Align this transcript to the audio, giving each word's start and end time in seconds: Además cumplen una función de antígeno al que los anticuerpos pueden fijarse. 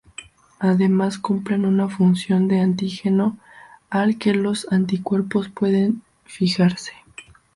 Además 0.57 1.19
cumplen 1.19 1.63
una 1.63 1.87
función 1.87 2.47
de 2.47 2.59
antígeno 2.59 3.37
al 3.91 4.17
que 4.17 4.33
los 4.33 4.65
anticuerpos 4.71 5.49
pueden 5.49 6.01
fijarse. 6.25 6.93